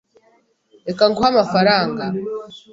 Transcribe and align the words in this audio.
Reka 0.87 1.03
nguhe 1.09 1.27
amafaranga. 1.33 2.05